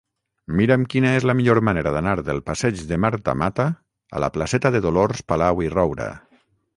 [0.59, 3.65] Mira'm quina és la millor manera d'anar del passeig de Marta Mata
[4.19, 6.09] a la placeta de Dolors Palau i Roura.